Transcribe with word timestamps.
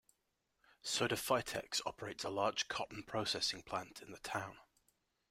Sodefitex 0.83 1.79
operates 1.85 2.23
a 2.23 2.31
large 2.31 2.67
cotton 2.67 3.03
processing 3.03 3.61
plant 3.61 4.01
in 4.01 4.11
the 4.11 4.17
town. 4.17 4.57